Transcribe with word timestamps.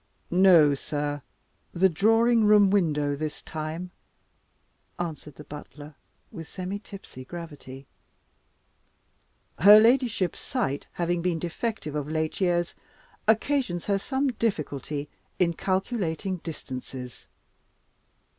"No, 0.31 0.73
sir; 0.73 1.21
the 1.73 1.87
drawing 1.87 2.45
room 2.45 2.71
window 2.71 3.13
this 3.13 3.43
time," 3.43 3.91
answered 4.97 5.35
the 5.35 5.43
butler, 5.43 5.93
with 6.31 6.47
semi 6.47 6.79
tipsy 6.79 7.23
gravity. 7.23 7.85
"Her 9.59 9.79
ladyship's 9.79 10.39
sight 10.39 10.87
having 10.93 11.21
been 11.21 11.37
defective 11.37 11.93
of 11.93 12.09
late 12.09 12.41
years, 12.41 12.73
occasions 13.27 13.85
her 13.85 13.99
some 13.99 14.29
difficulty 14.29 15.07
in 15.37 15.53
calculating 15.53 16.37
distances. 16.37 17.27